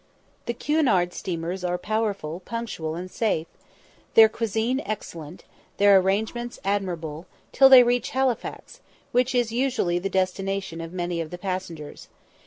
The 0.47 0.55
Cunard 0.55 1.13
steamers 1.13 1.63
are 1.63 1.77
powerful, 1.77 2.39
punctual, 2.39 2.95
and 2.95 3.11
safe, 3.11 3.45
their 4.15 4.27
cuisine 4.27 4.79
excellent, 4.83 5.43
their 5.77 5.95
arrangements 5.99 6.57
admirable, 6.65 7.27
till 7.51 7.69
they 7.69 7.83
reach 7.83 8.09
Halifax, 8.09 8.79
which 9.11 9.35
is 9.35 9.51
usually 9.51 9.99
the 9.99 10.09
destination 10.09 10.81
of 10.81 10.91
many 10.91 11.21
of 11.21 11.29
the 11.29 11.37
passengers. 11.37 12.07